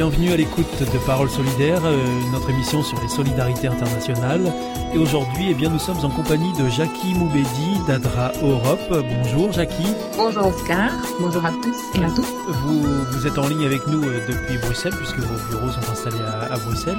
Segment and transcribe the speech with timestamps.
[0.00, 1.98] Bienvenue à l'écoute de Paroles solidaires, euh,
[2.32, 4.50] notre émission sur les solidarités internationales.
[4.94, 8.80] Et aujourd'hui, eh bien, nous sommes en compagnie de Jackie Moubedi d'Adra Europe.
[8.88, 9.92] Bonjour Jackie.
[10.16, 10.90] Bonjour Oscar.
[11.20, 12.24] Bonjour à tous et à toutes.
[12.64, 16.24] Vous, vous êtes en ligne avec nous euh, depuis Bruxelles puisque vos bureaux sont installés
[16.50, 16.96] à, Bruxelles.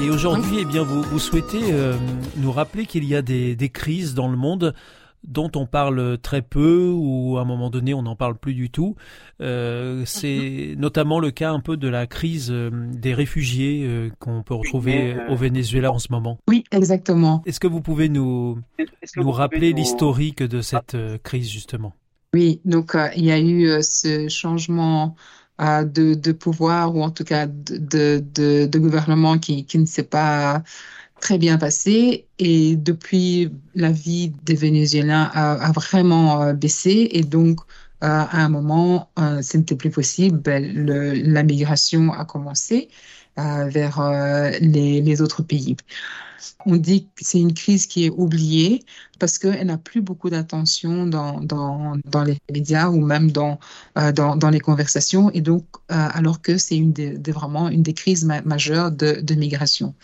[0.00, 1.96] Et aujourd'hui, eh bien, vous, vous souhaitez euh,
[2.36, 4.74] nous rappeler qu'il y a des, des crises dans le monde
[5.24, 8.70] dont on parle très peu ou à un moment donné on n'en parle plus du
[8.70, 8.96] tout.
[9.40, 14.42] Euh, c'est notamment le cas un peu de la crise euh, des réfugiés euh, qu'on
[14.42, 16.38] peut retrouver au Venezuela en ce moment.
[16.48, 17.42] Oui, exactement.
[17.46, 18.58] Est-ce que vous pouvez nous,
[19.16, 21.94] nous rappeler l'historique de cette crise justement?
[22.34, 25.16] Oui, donc il y a eu ce changement
[25.58, 30.02] de, de, pouvoir ou en tout cas de, de, de gouvernement qui, qui ne s'est
[30.02, 30.62] pas
[31.22, 37.60] très bien passé et depuis la vie des Vénézuéliens a, vraiment euh, baissé et donc
[38.02, 40.60] euh, à un moment euh, ce n'était plus possible, ben,
[41.24, 42.90] la migration a commencé
[43.36, 43.98] vers
[44.60, 45.74] les, les, autres pays.
[46.66, 48.84] On dit que c'est une crise qui est oubliée
[49.22, 53.60] parce qu'elle n'a plus beaucoup d'attention dans, dans, les médias ou même dans,
[53.96, 56.92] euh, dans, dans, les conversations, et donc euh, alors que c'est une
[57.28, 59.94] vraiment une des crises majeures de, de migration.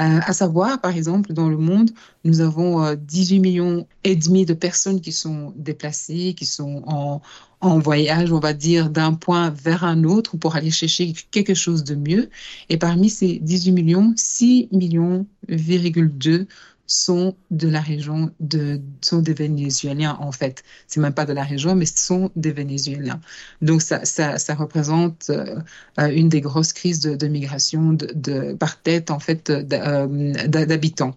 [0.00, 1.90] Euh, à savoir, par exemple, dans le monde,
[2.24, 7.22] nous avons 18 millions et demi de personnes qui sont déplacées, qui sont en,
[7.60, 11.84] en voyage, on va dire, d'un point vers un autre pour aller chercher quelque chose
[11.84, 12.28] de mieux.
[12.68, 16.46] Et parmi ces 18 millions, 6 millions, 2
[16.86, 20.62] sont de la région de sont des Vénézuéliens en fait.
[20.86, 23.20] C'est même pas de la région, mais sont des Vénézuéliens.
[23.62, 25.60] Donc ça, ça, représente euh,
[25.98, 31.16] une des grosses crises de, migration de, de, par tête en fait euh, d'habitants.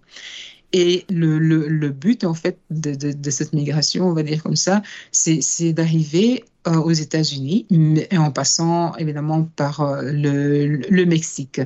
[0.74, 4.82] Et le, le, but en fait de, de, cette migration, on va dire comme ça,
[5.12, 7.66] c'est d'arriver euh, aux États-Unis
[8.12, 11.62] et en passant évidemment par le, le Mexique.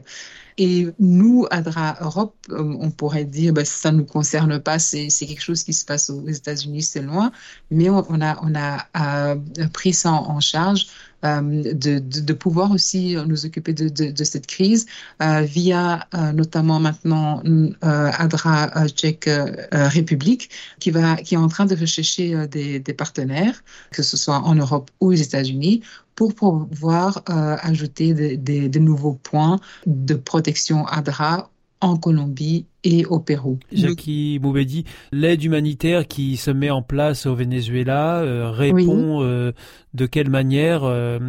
[0.58, 5.08] Et nous, ADRA Europe, euh, on pourrait dire, ben, ça ne nous concerne pas, c'est
[5.10, 7.32] quelque chose qui se passe aux États-Unis, c'est loin,
[7.72, 9.36] mais on, a, on a euh,
[9.74, 10.88] pris ça en charge
[11.26, 14.86] euh, de, de, pouvoir aussi nous occuper de, de cette crise
[15.20, 17.44] via notamment maintenant
[17.82, 19.30] ADRA Tchèque
[19.72, 20.50] République
[20.80, 24.56] qui, va, qui est en train de rechercher des, des partenaires, que ce soit en
[24.56, 25.82] Europe ou aux États-Unis,
[26.16, 31.50] pour pouvoir euh, ajouter des, des, des, nouveaux points de protection ADRA
[31.82, 33.60] en Colombie et au Pérou.
[33.72, 39.52] Jackie Moubedi, l'aide humanitaire qui se met en place au Venezuela euh, répond euh,
[39.94, 41.20] de quelle manière, euh,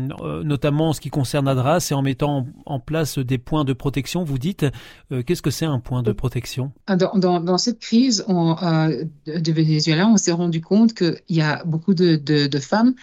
[0.45, 4.25] notamment en ce qui concerne ADRA, c'est en mettant en, place des points de protection.
[4.25, 4.67] Vous dites,
[5.27, 6.73] qu'est-ce que c'est un point de protection?
[6.87, 8.57] Dans, dans, dans, cette crise on,
[9.27, 12.95] du Venezuela, on s'est rendu compte qu'il y a beaucoup de, de, de femmes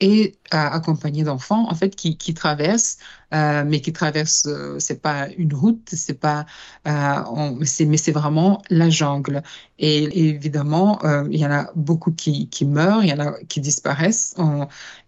[0.00, 2.98] et accompagné d'enfants en fait qui, qui traversent
[3.34, 6.46] euh, mais qui traversent euh, c'est pas une route c'est pas
[6.88, 9.42] euh, c'est mais c'est vraiment la jungle.
[9.78, 13.32] Et, évidemment euh, il y en a beaucoup qui, qui meurent il y en a
[13.48, 14.34] qui disparaissent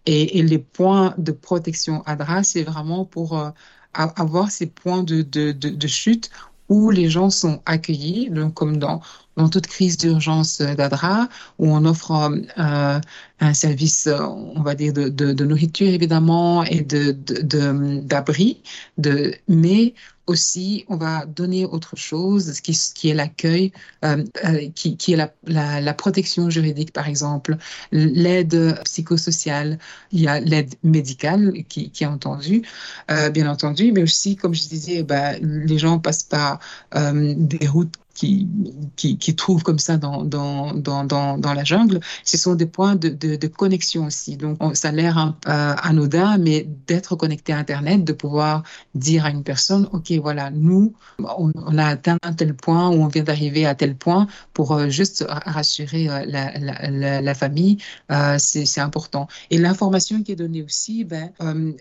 [0.05, 3.49] et, les points de protection ADRA c'est vraiment pour euh,
[3.93, 6.29] avoir ces points de, de, de, de chute
[6.69, 9.01] où les gens sont accueillis, donc comme dans,
[9.35, 11.27] dans toute crise d'urgence d'ADRA,
[11.59, 12.11] où on offre
[12.57, 12.99] euh,
[13.39, 18.61] un service, on va dire, de, nourriture évidemment et d'abri,
[18.97, 19.93] de, mais
[20.25, 23.73] aussi, on va donner autre chose, qui, qui est l'accueil,
[24.05, 27.57] euh, euh, qui, est la, la, protection juridique, par exemple,
[27.91, 29.79] l'aide psychosociale,
[30.13, 32.61] il y a l'aide médicale qui, est entendue,
[33.33, 36.59] bien entendu, mais aussi, comme je disais, bah, les gens passent par
[36.93, 38.47] des routes qui,
[38.95, 42.95] qui, qui trouvent comme ça dans, dans, dans, dans, la jungle, ce sont des points
[42.95, 44.37] de, de, connexion aussi.
[44.37, 48.63] Donc, ça a l'air euh, anodin, mais d'être connecté à Internet, de pouvoir
[48.93, 53.07] dire à une personne, OK, voilà, nous, on, a atteint un tel point ou on
[53.07, 57.77] vient d'arriver à tel point pour euh, juste rassurer euh, la, la, la, famille,
[58.37, 59.27] c'est important.
[59.49, 61.31] Et l'information qui est donnée aussi, ben,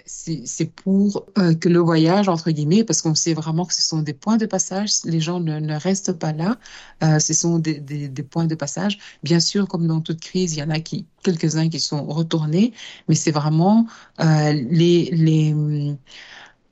[0.06, 4.14] c'est pour que le voyage, entre guillemets, parce qu'on sait vraiment que ce sont des
[4.14, 6.56] points de passage, les gens ne, ne restent pas là,
[7.02, 7.80] euh, ce sont des,
[8.30, 8.98] points de passage.
[9.24, 12.72] Bien sûr, comme dans toute crise, il y en a qui, quelques-uns qui sont retournés,
[13.08, 13.88] mais c'est vraiment
[14.20, 15.52] euh, les,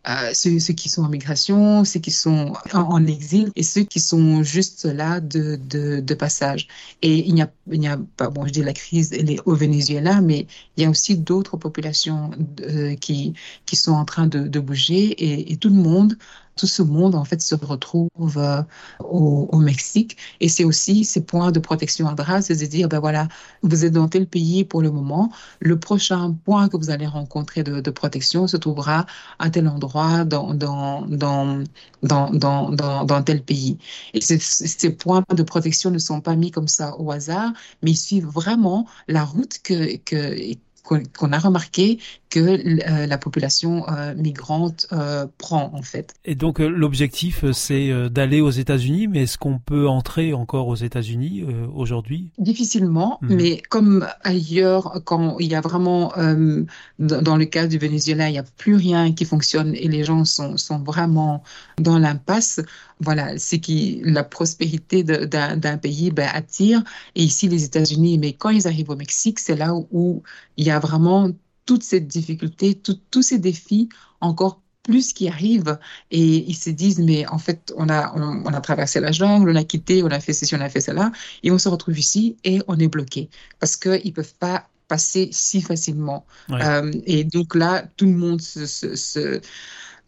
[0.09, 4.45] euh, ceux, qui sont en migration, ceux qui sont en, exil et ceux qui sont
[4.45, 6.69] juste là de, passage.
[7.03, 10.47] Et il n'y a, pas, bon, je dis la crise, elle est au Venezuela, mais
[10.77, 12.31] il y a aussi d'autres populations
[13.01, 13.35] qui,
[13.67, 16.17] qui sont en train de, de bouger et, et, tout le monde
[16.57, 18.63] tout ce monde en fait se retrouve euh,
[19.01, 23.29] au, Mexique et c'est aussi ces points de protection ADRA, c'est de dire ben voilà,
[23.63, 25.31] vous êtes dans tel pays pour le moment,
[25.61, 29.07] le prochain point que vous allez rencontrer de, protection se trouvera
[29.39, 31.63] à tel endroit dans dans dans
[32.03, 33.79] dans dans, tel pays.
[34.15, 37.97] Et ces points de protection ne sont pas mis comme ça au hasard, mais ils
[37.97, 41.99] suivent vraiment la route que que qu'on a remarqué
[42.31, 46.15] que euh, la population euh, migrante euh, prend en fait.
[46.25, 51.45] Et donc l'objectif c'est d'aller aux États-Unis, mais est-ce qu'on peut entrer encore aux États-Unis
[51.75, 52.31] aujourd'hui?
[52.39, 53.35] Difficilement, mmh.
[53.35, 56.13] mais comme ailleurs, quand il y a vraiment,
[56.99, 60.25] dans le cas du Venezuela, il n'y a plus rien qui fonctionne et les gens
[60.25, 61.43] sont, sont vraiment
[61.79, 62.61] dans l'impasse,
[63.01, 66.83] voilà, c'est qui la prospérité d'un pays ben, attire.
[67.15, 70.23] Et ici, les États-Unis, mais quand ils arrivent au Mexique, c'est là où, où
[70.57, 71.31] il y a vraiment
[71.71, 73.89] toute cette difficulté, tout, tous ces défis
[74.21, 75.79] encore plus qui arrivent.
[76.11, 79.51] Et ils se disent mais en fait on a on, on, a traversé la jungle,
[79.51, 81.13] on a quitté, on a fait ceci, on a fait cela.
[81.45, 83.31] Et on se retrouve ici et on est bloqué
[83.61, 86.27] parce que ils peuvent pas passer si facilement.
[86.49, 86.61] Ouais.
[86.61, 89.41] euh, et donc là tout le monde se, se, se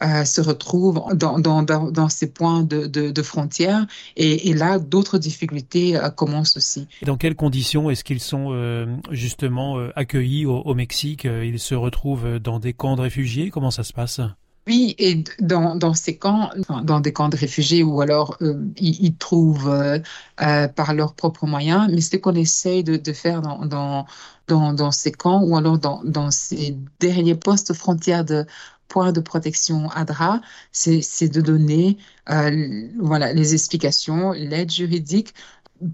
[0.03, 4.55] euh, se retrouvent dans, dans, dans, dans, ces points de, de, de frontières et, et
[4.55, 6.89] là d'autres difficultés euh, commencent aussi.
[7.03, 11.25] Et dans quelles conditions est-ce qu'ils sont euh, justement accueillis au, au, Mexique?
[11.25, 13.51] Ils se retrouvent dans des camps de réfugiés?
[13.51, 14.21] Comment ça se passe?
[14.69, 16.51] Oui, et dans, dans ces camps,
[16.85, 19.99] dans des camps de réfugiés, ou alors euh, ils, ils, trouvent euh,
[20.41, 24.07] euh, par leurs propres moyens, mais ce qu'on essaye de, de faire dans, dans,
[24.47, 28.47] dans, dans, ces camps, ou alors dans, dans ces derniers postes frontières de
[28.93, 31.97] points de protection ADRA, c'est de donner
[32.31, 35.33] euh, voilà, les explications, l'aide juridique,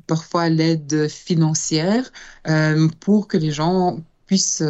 [0.09, 2.11] parfois l'aide financière,
[2.49, 4.65] euh, pour que les gens puissent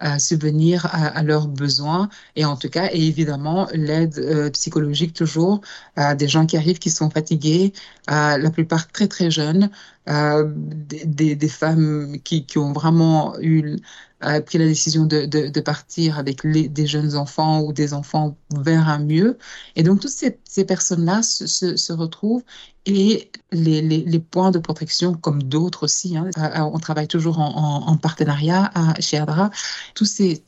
[0.00, 2.08] à subvenir à, leurs besoins.
[2.36, 5.62] Et en tout cas et évidemment l'aide euh, psychologique toujours
[5.96, 7.72] des gens qui arrivent qui sont fatigués
[8.06, 9.70] la plupart très très jeunes
[10.08, 13.76] euh, des, femmes qui, ont vraiment eu
[14.20, 18.98] a pris la décision de, partir avec des jeunes enfants ou des enfants vers un
[18.98, 19.38] mieux.
[19.76, 22.42] Et donc, toutes ces, personnes-là se, retrouvent
[22.86, 27.96] et les, points de protection, comme d'autres aussi, hein, on travaille toujours en, en, en
[27.96, 29.50] partenariat à, chez ADRA,
[29.94, 30.42] tous ces,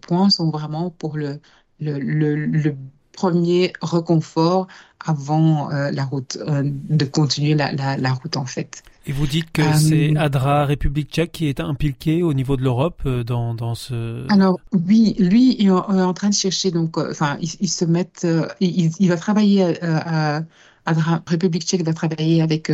[0.00, 1.40] points sont vraiment pour le,
[1.80, 2.74] le
[3.14, 4.66] premier reconfort
[5.04, 8.82] avant euh, la route, euh, de continuer la, la, la, route en fait.
[9.06, 12.62] Et vous dites que euh, c'est ADRA République tchèque qui est impliqué au niveau de
[12.62, 14.26] l'Europe euh, dans, dans ce...
[14.32, 18.26] Alors oui, lui il est en train de chercher, donc enfin ils, ils, se mettent,
[18.60, 20.42] il, il, va travailler à, à
[20.86, 22.70] ADRA République tchèque va travailler avec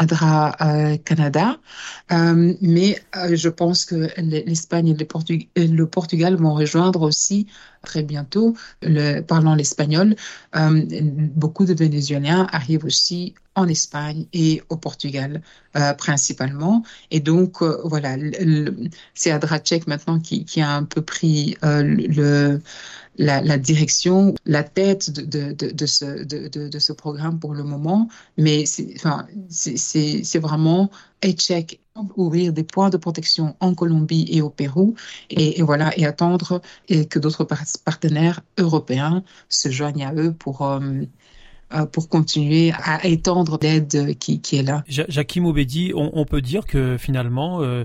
[0.00, 1.58] ADRA euh, Canada,
[2.10, 7.46] euh, mais euh, je pense que l'Espagne et le, Portug le, Portugal vont rejoindre aussi
[7.82, 8.54] très bientôt,
[9.26, 10.14] parlant l'espagnol.
[10.54, 15.40] Beaucoup de Vénézuéliens arrivent aussi en Espagne et au Portugal
[15.96, 16.82] principalement.
[17.10, 18.16] Et donc voilà,
[19.14, 22.60] c'est ADRA tchèque maintenant qui, a un peu pris le
[23.20, 28.08] la, direction, la tête de, de, de, ce, de, ce, programme pour le moment,
[28.38, 30.90] mais c'est vraiment
[31.36, 31.80] check
[32.16, 34.94] ouvrir des points de protection en Colombie et au Pérou
[35.28, 37.46] et, voilà et attendre et que d'autres
[37.84, 40.80] partenaires européens se joignent à eux pour euh,
[41.72, 44.82] euh, pour continuer à étendre l'aide qui, est là.
[44.88, 47.84] Jacqueline Obedi, on, on, peut dire que finalement, euh,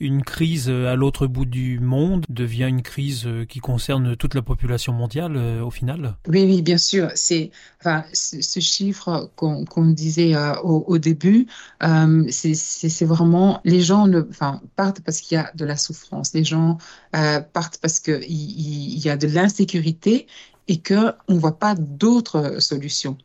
[0.00, 4.92] une crise à l'autre bout du monde devient une crise qui concerne toute la population
[4.92, 6.16] mondiale euh, au final?
[6.28, 7.10] Oui, oui, bien sûr.
[7.14, 11.46] C'est enfin, ce chiffre qu'on qu disait euh, au, début,
[11.82, 16.34] euh, c'est vraiment les gens enfin, partent parce qu'il y a de la souffrance.
[16.34, 16.78] Les gens
[17.12, 20.26] partent parce qu'il y, y a de l'insécurité
[20.68, 23.18] et qu'on ne voit pas d'autres solutions.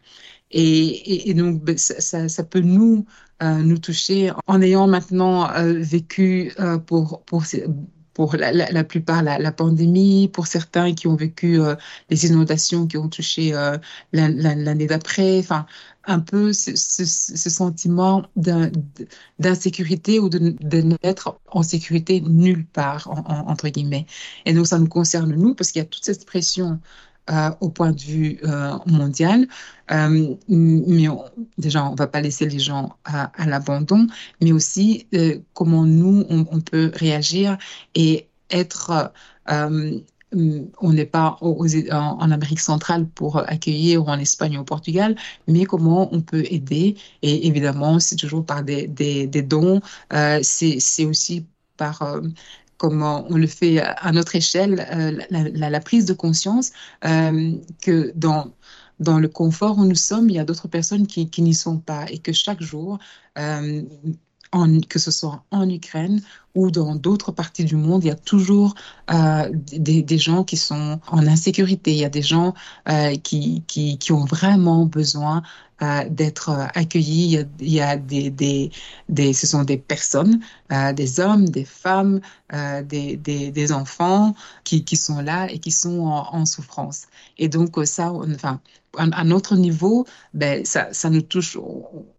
[0.52, 3.06] Et, et, donc, ben, ça, ça, peut nous,
[3.42, 5.50] nous toucher en ayant maintenant
[5.82, 6.54] vécu
[6.86, 7.44] pour, pour
[8.20, 11.76] pour la, la, plupart la, pandémie, pour certains qui ont vécu euh,
[12.10, 13.78] les inondations qui ont touché euh,
[14.12, 15.66] l'année d'après, enfin
[16.04, 18.26] un peu ce, sentiment
[19.38, 24.06] d'insécurité ou de, de n'être en sécurité nulle part, en, entre guillemets.
[24.46, 26.82] Et donc ça nous concerne nous parce qu'il y a toute cette pression
[27.32, 29.48] euh, au point de vue euh, mondial.
[29.92, 31.06] Euh, mais
[31.60, 34.08] déjà, on ne va pas laisser les gens à, l'abandon,
[34.42, 35.08] mais aussi
[35.54, 37.58] comment nous, on, on, peut réagir
[37.94, 39.12] et être
[39.52, 45.16] on n'est pas en, Amérique centrale pour accueillir ou en Espagne ou au Portugal,
[45.48, 46.96] mais comment on peut aider.
[47.22, 49.82] Et évidemment, c'est toujours par des, des, dons,
[50.42, 51.46] c'est aussi
[51.78, 52.22] par
[52.80, 56.72] comme on le fait à notre échelle, euh, la, prise de conscience
[57.06, 57.52] euh,
[57.84, 58.54] que dans
[59.00, 61.78] dans le confort où nous sommes, il y a d'autres personnes qui, qui n'y sont
[61.78, 63.00] pas et que chaque jour,
[63.38, 63.82] euh,
[64.90, 66.22] que ce soit en Ukraine
[66.56, 68.76] ou dans d'autres parties du monde, il y a toujours
[69.12, 71.92] euh, des, gens qui sont en insécurité.
[71.92, 72.54] Il y a des gens
[72.90, 75.44] euh, qui, qui, qui, ont vraiment besoin
[75.82, 77.46] euh, d'être accueillis.
[77.60, 78.72] Il y a, des, des,
[79.10, 80.40] des, ce sont des personnes,
[80.94, 82.20] des hommes, des femmes,
[82.52, 87.04] des, des, enfants qui, qui sont là et qui sont en, souffrance.
[87.38, 88.60] Et donc ça, on, enfin,
[88.98, 91.58] à notre niveau, ben, ça, ça nous touche,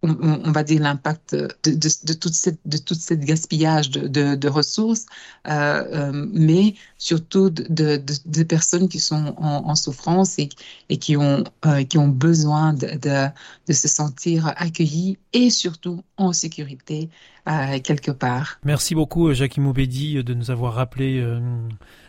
[0.02, 5.06] on, va dire, l'impact de, de, de, toute cette, gaspillage de, de ressources,
[5.46, 10.48] euh, euh, mais surtout de, personnes qui sont en, souffrance et,
[10.88, 13.30] et, qui, ont, euh, qui ont besoin de,
[13.72, 17.08] se sentir accueillis et surtout en sécurité
[17.82, 18.60] quelque part.
[18.64, 21.24] Merci beaucoup, Jackie Moubedi, de nous avoir rappelé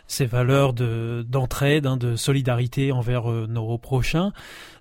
[0.06, 4.32] ces valeurs de d'entraide, hein, de solidarité envers nos prochains.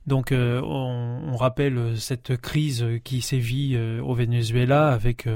[0.05, 5.27] Donc on, rappelle cette crise qui sévit au Venezuela avec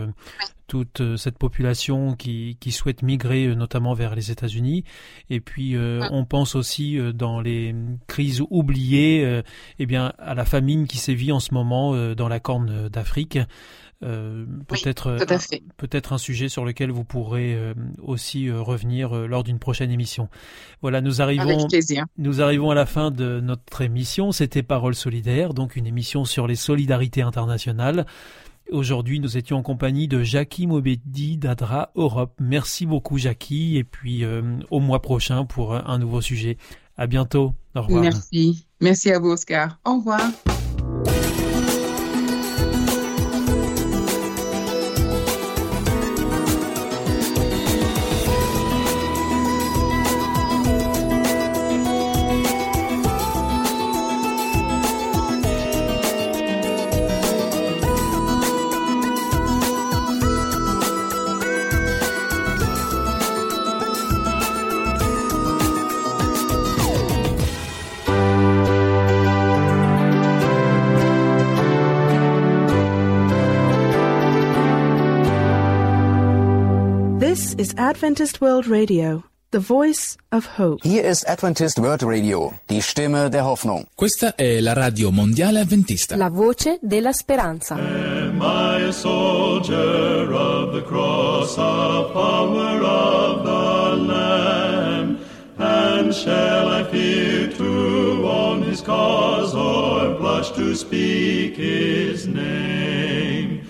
[0.67, 4.84] toute cette population qui, qui souhaite migrer notamment vers les États-Unis.
[5.29, 7.75] Et puis on pense aussi dans les
[8.07, 9.41] crises oubliées,
[9.79, 13.39] eh bien à la famine qui sévit en ce moment dans la Corne d'Afrique.
[14.03, 15.17] Euh, peut-être
[15.51, 19.89] oui, peut-être un sujet sur lequel vous pourrez euh, aussi euh, revenir lors d'une prochaine
[19.89, 20.27] émission.
[20.81, 21.67] Voilà, nous arrivons
[22.17, 26.45] nous arrivons à la fin de notre émission, c'était Parole solidaire, donc une émission sur
[26.45, 28.05] les solidarités internationales.
[28.72, 32.34] Aujourd'hui, nous étions en compagnie de Jackie Mobedi d'Adra Europe.
[32.39, 34.24] Merci beaucoup Jackie et puis
[34.72, 36.57] au mois prochain pour un nouveau sujet.
[36.98, 37.53] À bientôt.
[37.75, 38.01] Au revoir.
[38.01, 38.65] Merci.
[38.79, 39.79] Merci à vous Oscar.
[39.86, 40.22] Au revoir.
[77.96, 80.82] Adventist World Radio, the voice of hope.
[80.84, 83.86] Hier ist Adventist World Radio, die Stimme der Hoffnung.
[83.96, 86.18] Questa è la radio mondiale adventista.
[86.18, 87.75] La voce della speranza.
[87.75, 95.18] Am I a soldier of the cross, of power of the Lamb?
[95.58, 103.62] And shall I fear to own his cause or blush to speak his name?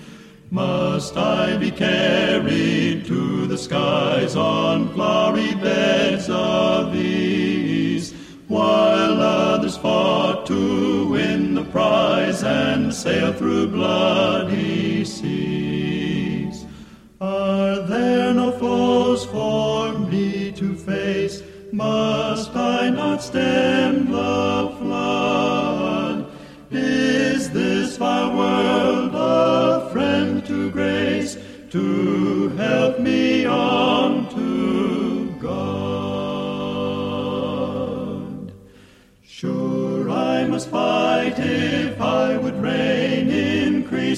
[0.50, 2.95] Must I be carried to the
[3.66, 8.12] skies on flowery beds of ease,
[8.46, 14.05] while others fought to win the prize and sail through bloody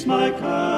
[0.09, 0.77] my curse.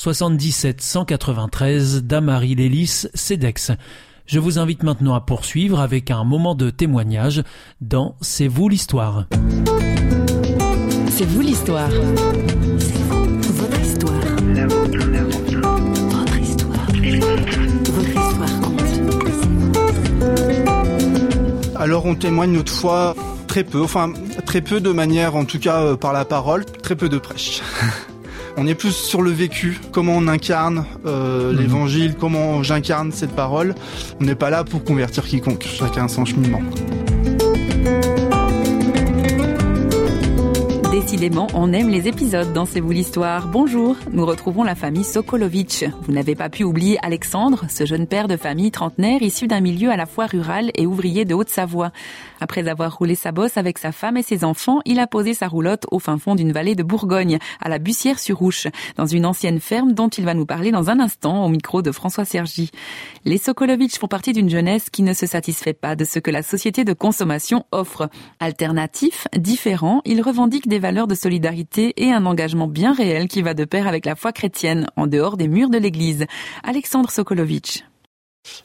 [0.00, 3.72] 77 193 Damary Lélis, CEDEX.
[4.24, 7.42] Je vous invite maintenant à poursuivre avec un moment de témoignage
[7.82, 9.26] dans C'est vous l'histoire.
[11.10, 11.90] C'est vous l'histoire.
[11.90, 14.14] C'est vous, votre histoire.
[16.08, 16.86] Votre histoire.
[17.92, 18.80] Votre histoire compte.
[21.76, 23.14] Alors on témoigne notre foi
[23.46, 24.14] très peu, enfin
[24.46, 27.60] très peu de manière, en tout cas euh, par la parole, très peu de prêche.
[28.56, 33.74] On est plus sur le vécu, comment on incarne euh, l'évangile, comment j'incarne cette parole.
[34.20, 36.62] On n'est pas là pour convertir quiconque, chacun son cheminement.
[40.90, 43.48] Décidément, on aime les épisodes dans C'est vous l'histoire.
[43.48, 45.84] Bonjour, nous retrouvons la famille Sokolovitch.
[46.02, 49.90] Vous n'avez pas pu oublier Alexandre, ce jeune père de famille trentenaire issu d'un milieu
[49.90, 51.90] à la fois rural et ouvrier de Haute-Savoie.
[52.40, 55.48] Après avoir roulé sa bosse avec sa femme et ses enfants, il a posé sa
[55.48, 58.66] roulotte au fin fond d'une vallée de Bourgogne, à la Bussière-sur-Ouche,
[58.96, 61.92] dans une ancienne ferme dont il va nous parler dans un instant au micro de
[61.92, 62.70] François Sergi.
[63.24, 66.42] Les Sokolovitch font partie d'une jeunesse qui ne se satisfait pas de ce que la
[66.42, 68.08] société de consommation offre.
[68.40, 73.54] Alternatif, différent, ils revendiquent des valeurs de solidarité et un engagement bien réel qui va
[73.54, 76.26] de pair avec la foi chrétienne, en dehors des murs de l'église.
[76.62, 77.89] Alexandre Sokolovitch.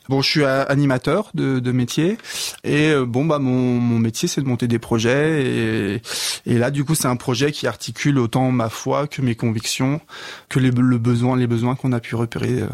[0.08, 2.17] Bon, je suis animateur de, métier
[2.63, 6.00] et euh, bon bah mon, mon métier c'est de monter des projets
[6.46, 10.00] et, là du coup c'est un projet qui articule autant ma foi que mes convictions
[10.48, 12.70] que les, le besoin les besoins qu'on a pu repérer euh,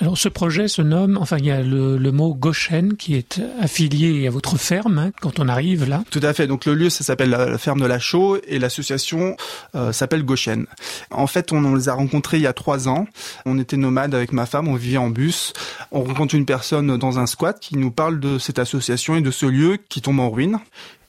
[0.00, 3.40] alors ce projet se nomme, enfin il y a le, le mot Goshen qui est
[3.60, 6.02] affilié à votre ferme hein, quand on arrive là.
[6.10, 6.46] Tout à fait.
[6.46, 9.36] Donc le lieu ça s'appelle la, ferme de la Chaux et l'association
[9.74, 10.66] euh, s'appelle Goshen.
[11.10, 13.06] En fait on, on, les a rencontrés il y a trois ans.
[13.46, 15.52] On était nomades avec ma femme, on vivait en bus.
[15.90, 19.30] On rencontre une personne dans un squat qui nous parle de cette association et de
[19.30, 20.58] ce lieu qui tombe en ruine.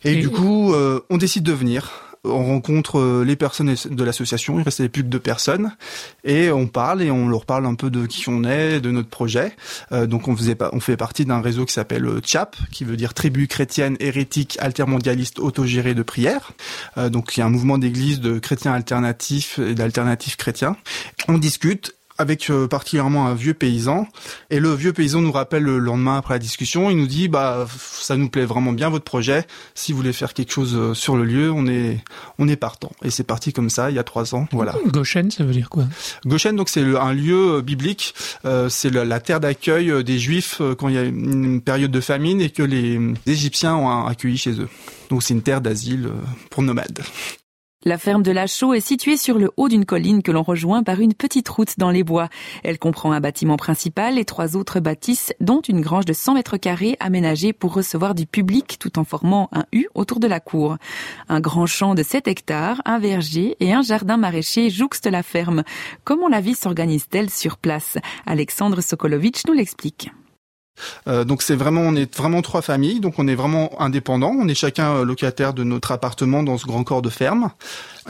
[0.05, 4.03] Et, et du coup euh, on décide de venir on rencontre euh, les personnes de
[4.03, 5.75] l'association, il restait plus que deux personnes,
[6.23, 9.09] et on parle et on leur parle un peu de qui on est, de notre
[9.09, 9.55] projet.
[9.91, 12.97] Euh, donc on faisait on fait partie d'un réseau qui s'appelle euh, CHAP, qui veut
[12.97, 16.51] dire Tribu chrétienne hérétique altermondialiste autogérée de prière.
[16.97, 20.77] Euh, donc il y a un mouvement d'église de chrétiens alternatifs et d'alternatifs chrétiens.
[21.27, 24.07] On discute avec euh, particulièrement un vieux paysan.
[24.49, 27.67] Et le vieux paysan nous rappelle le lendemain après la discussion, il nous dit bah
[27.99, 29.45] ça nous plaît vraiment bien votre projet.
[29.73, 32.03] Si vous voulez faire quelque chose euh, sur le lieu, on est
[32.37, 32.91] on est partant.
[33.03, 34.47] Et c'est parti comme ça il y a trois ans.
[34.51, 34.75] Voilà.
[34.87, 35.85] Goshen, ça veut dire quoi?
[36.25, 38.13] Goshen, donc c'est un lieu euh, biblique.
[38.45, 42.41] Euh, c'est la terre d'accueil des Juifs quand il y a une période de famine
[42.41, 44.69] et que les Égyptiens ont accueilli chez eux.
[45.09, 46.09] Donc c'est une terre d'asile
[46.49, 47.01] pour nomades.
[47.85, 50.83] La ferme de la Chaux est située sur le haut d'une colline que l'on rejoint
[50.83, 52.29] par une petite route dans les bois.
[52.63, 56.55] Elle comprend un bâtiment principal et trois autres bâtisses, dont une grange de 100 mètres
[56.55, 60.77] carrés aménagée pour recevoir du public tout en formant un U autour de la cour.
[61.27, 65.63] Un grand champ de 7 hectares, un verger et un jardin maraîcher jouxtent la ferme.
[66.05, 67.97] Comment la vie s'organise-t-elle sur place?
[68.25, 70.09] Alexandre Sokolovitch nous l'explique.
[71.07, 74.33] Euh, donc c'est vraiment, on est vraiment trois familles, donc on est vraiment indépendants.
[74.37, 77.51] On est chacun euh, locataire de notre appartement dans ce grand corps de ferme.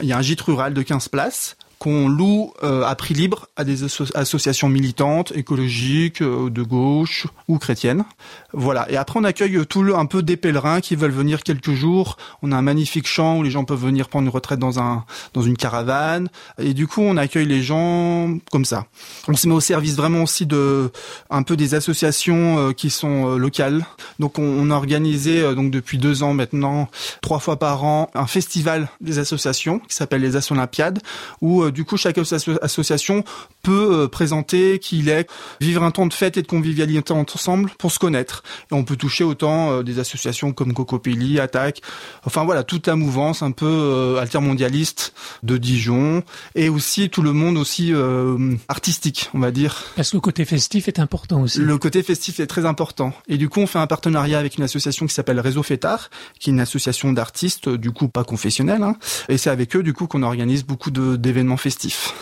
[0.00, 3.46] Il y a un gîte rural de 15 places qu'on loue euh, à prix libre
[3.56, 8.04] à des asso associations militantes, écologiques, euh, de gauche ou chrétiennes.
[8.52, 8.90] Voilà.
[8.90, 12.16] Et après, on accueille tout le, un peu des pèlerins qui veulent venir quelques jours.
[12.42, 15.04] On a un magnifique champ où les gens peuvent venir prendre une retraite dans un
[15.32, 16.28] dans une caravane.
[16.58, 18.86] Et du coup, on accueille les gens comme ça.
[19.28, 20.90] On se met au service vraiment aussi de
[21.30, 23.86] un peu des associations euh, qui sont euh, locales.
[24.18, 26.88] Donc, on, on, a organisé euh, donc depuis deux ans maintenant,
[27.20, 31.00] trois fois par an, un festival des associations qui s'appelle les As Olympiades,
[31.40, 33.24] où du coup, chaque association
[33.62, 35.28] peut présenter qu'il est,
[35.60, 38.42] vivre un temps de fête et de convivialité ensemble pour se connaître.
[38.70, 41.80] Et on peut toucher autant euh, des associations comme Cocopelli, Attaque,
[42.24, 46.22] enfin voilà, toute la mouvance un peu euh, altermondialiste de Dijon,
[46.54, 49.84] et aussi tout le monde aussi euh, artistique, on va dire.
[49.96, 51.60] Parce que le côté festif est important aussi.
[51.60, 53.12] Le côté festif est très important.
[53.28, 56.50] Et du coup, on fait un partenariat avec une association qui s'appelle Réseau Fétard, qui
[56.50, 58.82] est une association d'artistes, du coup pas confessionnelle.
[58.82, 58.96] Hein.
[59.28, 62.12] Et c'est avec eux, du coup, qu'on organise beaucoup d'événements événements festifs.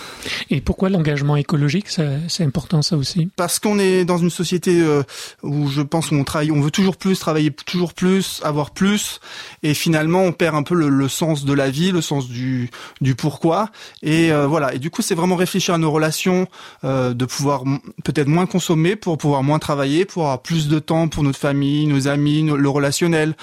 [0.50, 3.28] Et pourquoi l'engagement écologique, c'est important ça aussi?
[3.36, 5.02] Parce qu'on est dans une société euh,
[5.42, 9.20] où je pense qu'on travaille, on veut toujours plus, travailler toujours plus, avoir plus,
[9.62, 13.14] et finalement on perd un peu le, sens de la vie, le sens du, du
[13.14, 13.70] pourquoi.
[14.02, 14.74] Et euh, voilà.
[14.74, 16.46] Et du coup, c'est vraiment réfléchir à nos relations,
[16.84, 17.64] euh, de pouvoir
[18.04, 21.86] peut-être moins consommer pour pouvoir moins travailler, pour avoir plus de temps pour notre famille,
[21.86, 23.34] nos amis, le relationnel,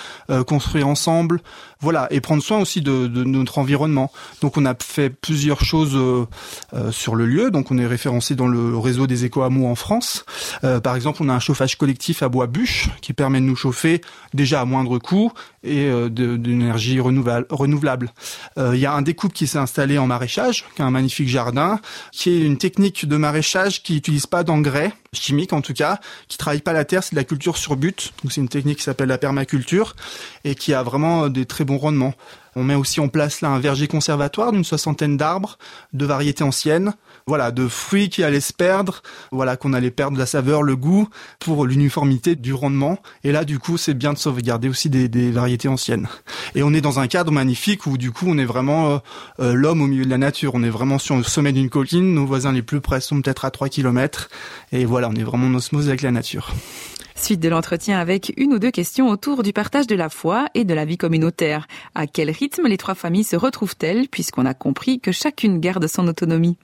[0.48, 1.42] construire ensemble,
[1.82, 4.12] voilà, et prendre soin aussi de, de, notre environnement.
[4.42, 6.26] Donc on a fait plusieurs choses euh,
[6.74, 7.52] euh, sur le lieu.
[7.52, 10.26] Donc on est référencé dans le réseau des éco-hameaux en France.
[10.64, 13.56] Euh, par exemple, on a un chauffage collectif à bois bûche qui permet de nous
[13.56, 14.02] chauffer
[14.34, 15.32] déjà à moindre coût
[15.64, 18.12] et d'énergie renouvelable.
[18.58, 21.80] Il y a un découpe qui s'est installé en maraîchage, qui a un magnifique jardin,
[22.12, 26.38] qui est une technique de maraîchage qui n'utilise pas d'engrais chimiques en tout cas, qui
[26.38, 28.14] travaille pas la terre, c'est de la culture sur but.
[28.24, 29.96] Donc c'est une technique qui s'appelle la permaculture
[30.44, 32.14] et qui a vraiment des très bons rendements.
[32.56, 35.58] On met aussi en place là un verger conservatoire d'une soixantaine d'arbres,
[35.94, 36.94] de variétés anciennes,
[37.28, 41.08] voilà, de fruits qui allaient se perdre, voilà, qu'on allait perdre la saveur, le goût,
[41.40, 42.98] pour l'uniformité du rendement.
[43.24, 46.08] Et là, du coup, c'est bien de sauvegarder aussi des, variétés anciennes.
[46.56, 48.98] Et on est dans un cadre magnifique où, du coup, on est vraiment euh,
[49.40, 50.52] euh, l'homme au milieu de la nature.
[50.56, 52.14] On est vraiment sur le sommet d'une colline.
[52.14, 54.30] Nos voisins les plus près sont peut-être à 3 km.
[54.72, 56.54] Et voilà, on est vraiment en osmose avec la nature.
[57.16, 60.64] Suite de l'entretien avec une ou deux questions autour du partage de la foi et
[60.64, 61.68] de la vie communautaire.
[61.94, 66.08] À quel rythme les trois familles se retrouvent-elles puisqu'on a compris que chacune garde son
[66.08, 66.58] autonomie?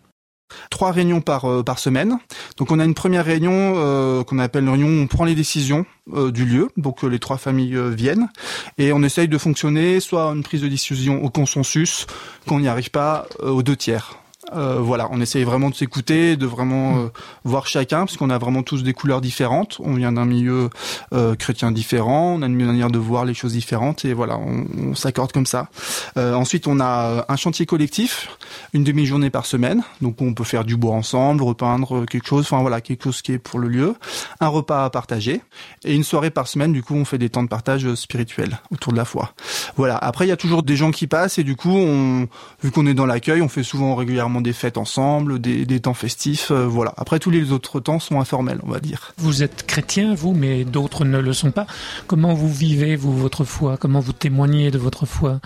[0.69, 2.17] Trois réunions par, euh, par semaine.
[2.57, 5.35] Donc on a une première réunion euh, qu'on appelle une réunion où on prend les
[5.35, 8.29] décisions euh, du lieu, donc les trois familles viennent,
[8.77, 12.05] et on essaye de fonctionner soit une prise de décision au consensus,
[12.47, 14.17] qu'on n'y arrive pas aux deux tiers.
[14.53, 17.07] Euh, voilà, on essaye vraiment de s'écouter, de vraiment euh,
[17.43, 19.77] voir chacun, parce qu'on a vraiment tous des couleurs différentes.
[19.79, 20.69] On vient d'un milieu
[21.13, 24.93] euh, chrétien différent, on a une manière de voir les choses différentes, et voilà, on,
[24.95, 25.67] s'accorde comme ça.
[26.15, 28.29] ensuite, on a un chantier collectif,
[28.73, 32.61] une demi-journée par semaine, donc on peut faire du bois ensemble, repeindre quelque chose, enfin
[32.61, 33.95] voilà, quelque chose qui est pour le lieu.
[34.39, 35.41] Un repas à partager,
[35.83, 38.93] et une soirée par semaine, du coup, on fait des temps de partage spirituel autour
[38.93, 39.33] de la foi.
[39.75, 39.97] Voilà.
[39.97, 42.27] Après, il y a toujours des gens qui passent, et du coup, on,
[42.63, 46.51] vu qu'on est dans l'accueil, on fait souvent régulièrement des fêtes ensemble, des, temps festifs,
[46.51, 46.93] euh, voilà.
[46.97, 49.13] Après, tous les autres temps sont informels, on va dire.
[49.17, 51.67] Vous êtes chrétien, vous, mais d'autres ne le sont pas.
[52.07, 53.77] Comment vous vivez, vous, votre foi?
[53.77, 55.39] Comment vous témoignez de votre foi?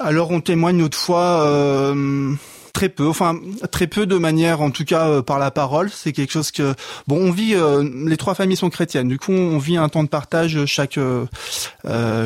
[0.00, 1.46] Alors, on témoigne notre foi...
[1.46, 2.34] Euh
[2.72, 3.38] très peu, enfin
[3.70, 5.90] très peu de manière, en tout cas euh, par la parole.
[5.90, 6.74] C'est quelque chose que
[7.06, 7.54] bon, on vit.
[7.54, 10.98] Euh, les trois familles sont chrétiennes, du coup on vit un temps de partage chaque
[10.98, 11.26] euh,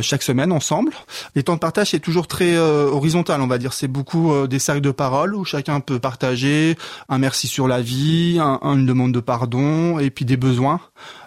[0.02, 0.92] chaque semaine ensemble.
[1.34, 3.72] Les temps de partage c'est toujours très horizontal, on va dire.
[3.72, 6.76] C'est beaucoup des cercles de parole où chacun peut partager
[7.08, 10.80] un merci sur la vie, un, une demande de pardon et puis des besoins.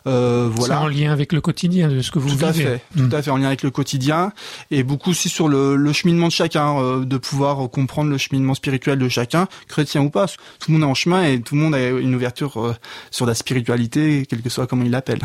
[0.08, 0.75] Euh, voilà.
[0.75, 2.47] C'est en lien avec le quotidien de ce que vous tout vivez.
[2.47, 3.13] À fait, Tout hmm.
[3.13, 4.32] à fait, en lien avec le quotidien
[4.71, 8.53] et beaucoup aussi sur le, le cheminement de chacun, euh, de pouvoir comprendre le cheminement
[8.53, 10.27] spirituel de chacun, chrétien ou pas.
[10.27, 12.75] Tout le monde est en chemin et tout le monde a une ouverture euh,
[13.11, 15.21] sur la spiritualité, quel que soit comment il l'appelle.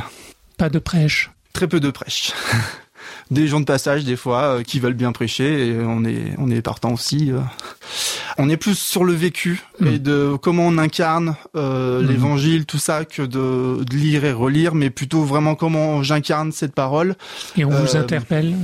[0.57, 1.31] Pas de prêche.
[1.53, 2.33] Très peu de prêche.
[3.31, 6.51] des gens de passage des fois euh, qui veulent bien prêcher et on est on
[6.51, 7.31] est partant aussi.
[7.31, 7.39] Euh.
[8.37, 9.87] On est plus sur le vécu mm.
[9.87, 12.07] et de comment on incarne euh, mm.
[12.07, 16.75] l'évangile, tout ça, que de, de, lire et relire, mais plutôt vraiment comment j'incarne cette
[16.75, 17.15] parole.
[17.57, 18.57] Et on vous interpelle.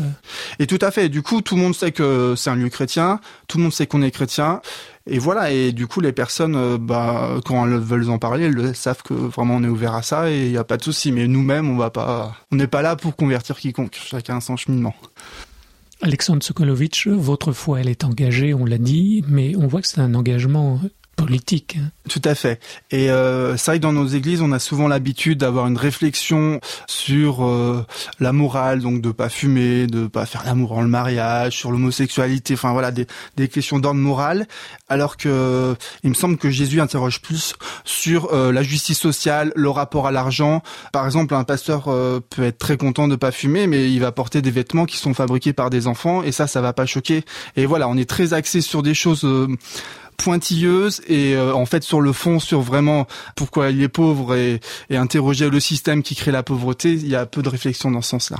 [0.58, 1.08] Et tout à fait.
[1.08, 3.86] Du coup, tout le monde sait que c'est un lieu chrétien, tout le monde sait
[3.86, 4.60] qu'on est chrétien.
[5.12, 8.76] Et voilà, et du coup, les personnes, euh, bah, quand elles veulent en parler, elles
[8.76, 11.10] savent que vraiment on est ouvert à ça et il n'y a pas de souci.
[11.10, 13.98] Mais nous-mêmes, on va pas, on n'est pas là pour convertir quiconque.
[14.00, 14.94] Chacun son cheminement.
[16.00, 20.00] Alexandre Sokolovitch, votre foi, elle est engagée, on l'a dit, mais on voit que c'est
[20.00, 20.80] un engagement
[21.16, 21.76] politique.
[21.78, 21.90] Hein.
[22.08, 22.60] Tout à fait.
[22.90, 26.60] Et euh, c'est vrai que dans nos églises, on a souvent l'habitude d'avoir une réflexion
[26.86, 27.84] sur euh,
[28.18, 32.54] la morale, donc de pas fumer, de pas faire l'amour en le mariage, sur l'homosexualité,
[32.54, 34.46] enfin voilà, des, des questions d'ordre moral,
[34.88, 39.70] alors que il me semble que Jésus interroge plus sur euh, la justice sociale, le
[39.70, 40.62] rapport à l'argent.
[40.92, 44.12] Par exemple, un pasteur euh, peut être très content de pas fumer, mais il va
[44.12, 47.24] porter des vêtements qui sont fabriqués par des enfants, et ça, ça va pas choquer.
[47.56, 49.48] Et voilà, on est très axé sur des choses euh,
[50.22, 53.06] pointilleuse et euh, en fait sur le fond sur vraiment
[53.36, 57.16] pourquoi il est pauvre et, et interroger le système qui crée la pauvreté, il y
[57.16, 58.38] a peu de réflexion dans ce sens-là.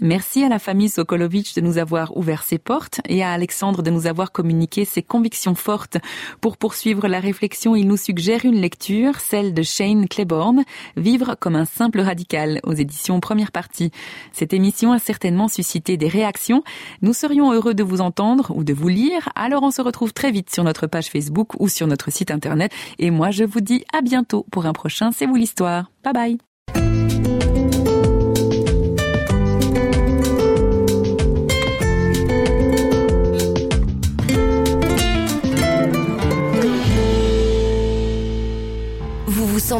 [0.00, 3.90] Merci à la famille Sokolovitch de nous avoir ouvert ses portes et à Alexandre de
[3.90, 5.98] nous avoir communiqué ses convictions fortes.
[6.40, 10.64] Pour poursuivre la réflexion, il nous suggère une lecture, celle de Shane Claiborne,
[10.96, 13.90] Vivre comme un simple radical, aux éditions première partie.
[14.32, 16.62] Cette émission a certainement suscité des réactions.
[17.02, 20.30] Nous serions heureux de vous entendre ou de vous lire, alors on se retrouve très
[20.30, 22.72] vite sur notre page Facebook ou sur notre site internet.
[22.98, 25.90] Et moi, je vous dis à bientôt pour un prochain C'est vous l'histoire.
[26.02, 26.49] Bye bye.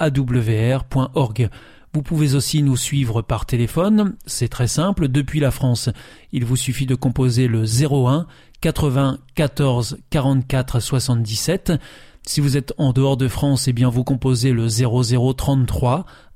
[0.00, 1.50] www.awr.org.
[1.94, 5.88] Vous pouvez aussi nous suivre par téléphone, c'est très simple, depuis la France.
[6.32, 8.26] Il vous suffit de composer le 01
[8.60, 11.72] 80 14 44 77.
[12.26, 16.04] Si vous êtes en dehors de France, eh bien vous composez le 0033